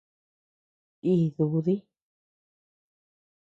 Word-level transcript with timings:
Chí 0.99 1.13
dúdi. 1.35 1.75